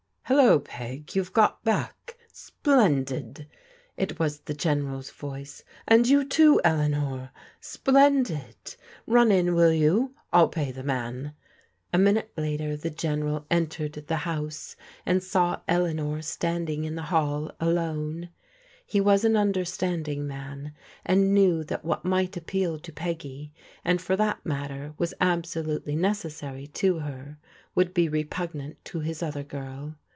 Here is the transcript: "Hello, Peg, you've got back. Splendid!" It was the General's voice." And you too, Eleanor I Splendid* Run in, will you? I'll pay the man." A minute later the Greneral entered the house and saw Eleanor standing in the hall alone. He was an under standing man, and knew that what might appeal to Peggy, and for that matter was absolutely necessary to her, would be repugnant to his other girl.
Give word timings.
"Hello, 0.25 0.61
Peg, 0.61 1.13
you've 1.13 1.33
got 1.33 1.61
back. 1.65 2.17
Splendid!" 2.31 3.49
It 3.97 4.17
was 4.17 4.39
the 4.39 4.53
General's 4.53 5.09
voice." 5.11 5.65
And 5.89 6.07
you 6.07 6.23
too, 6.23 6.61
Eleanor 6.63 7.31
I 7.35 7.39
Splendid* 7.59 8.77
Run 9.05 9.29
in, 9.29 9.55
will 9.55 9.73
you? 9.73 10.15
I'll 10.31 10.47
pay 10.47 10.71
the 10.71 10.83
man." 10.85 11.33
A 11.91 11.97
minute 11.97 12.31
later 12.37 12.77
the 12.77 12.89
Greneral 12.89 13.43
entered 13.51 13.91
the 14.07 14.15
house 14.23 14.77
and 15.05 15.21
saw 15.21 15.59
Eleanor 15.67 16.21
standing 16.21 16.85
in 16.85 16.95
the 16.95 17.01
hall 17.11 17.51
alone. 17.59 18.29
He 18.85 19.01
was 19.01 19.25
an 19.25 19.35
under 19.35 19.65
standing 19.65 20.25
man, 20.27 20.73
and 21.05 21.33
knew 21.33 21.65
that 21.65 21.83
what 21.83 22.05
might 22.05 22.37
appeal 22.37 22.79
to 22.79 22.93
Peggy, 22.93 23.53
and 23.83 24.01
for 24.01 24.15
that 24.15 24.45
matter 24.45 24.93
was 24.97 25.13
absolutely 25.19 25.97
necessary 25.97 26.67
to 26.67 26.99
her, 26.99 27.37
would 27.75 27.93
be 27.93 28.07
repugnant 28.07 28.77
to 28.85 29.01
his 29.01 29.21
other 29.21 29.43
girl. 29.43 29.95